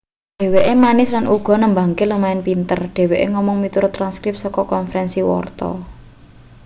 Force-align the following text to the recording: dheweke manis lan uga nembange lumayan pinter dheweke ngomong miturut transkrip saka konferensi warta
dheweke 0.41 0.73
manis 0.83 1.09
lan 1.15 1.25
uga 1.35 1.53
nembange 1.59 2.03
lumayan 2.11 2.41
pinter 2.47 2.79
dheweke 2.95 3.25
ngomong 3.33 3.57
miturut 3.63 3.93
transkrip 3.97 4.35
saka 4.43 4.61
konferensi 4.73 5.19
warta 5.29 5.69